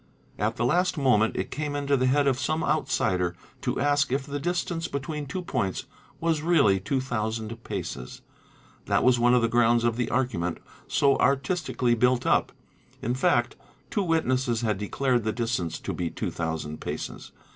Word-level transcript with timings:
At 0.39 0.55
the 0.55 0.65
last 0.65 0.97
'moment 0.97 1.35
it 1.35 1.51
came 1.51 1.75
into 1.75 1.95
the 1.95 2.07
head 2.07 2.25
of 2.25 2.39
some 2.39 2.63
outsider 2.63 3.35
to 3.61 3.79
ask 3.79 4.11
if 4.11 4.25
the 4.25 4.39
distance 4.39 4.87
between 4.87 5.27
two 5.27 5.43
points 5.43 5.85
was 6.19 6.41
really 6.41 6.79
two 6.79 6.99
thousand 6.99 7.63
paces. 7.63 8.23
That 8.87 9.03
was 9.03 9.19
one 9.19 9.35
of 9.35 9.43
the 9.43 9.47
grounds 9.47 9.83
of 9.83 9.97
the 9.97 10.09
argument 10.09 10.57
so 10.87 11.17
artistically 11.17 11.93
built 11.93 12.25
up: 12.25 12.51
in 13.03 13.13
fact 13.13 13.55
two 13.91 14.01
witnesses 14.01 14.61
'had 14.61 14.79
declared 14.79 15.23
the 15.23 15.31
distance 15.31 15.77
to 15.81 15.93
be 15.93 16.09
two 16.09 16.31
thousand 16.31 16.79
paces. 16.81 17.31